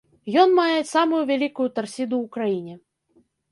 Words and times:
Ён 0.43 0.49
мае 0.59 0.79
самую 0.93 1.19
вялікую 1.33 1.69
тарсіду 1.77 2.15
ў 2.25 2.35
краіне. 2.39 2.75